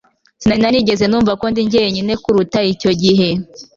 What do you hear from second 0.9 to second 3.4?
numva ko ndi jyenyine kuruta icyo gihe